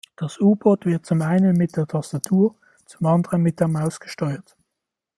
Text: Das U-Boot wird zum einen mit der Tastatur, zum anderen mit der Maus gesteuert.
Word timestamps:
Das 0.15 0.39
U-Boot 0.39 0.87
wird 0.87 1.05
zum 1.05 1.21
einen 1.21 1.55
mit 1.55 1.77
der 1.77 1.85
Tastatur, 1.85 2.55
zum 2.87 3.05
anderen 3.05 3.43
mit 3.43 3.59
der 3.59 3.67
Maus 3.67 3.99
gesteuert. 3.99 4.57